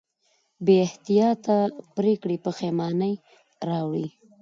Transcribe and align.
بېاحتیاطه 0.65 1.57
پرېکړې 1.95 2.37
پښېمانۍ 2.45 3.13
راوړي. 3.67 4.07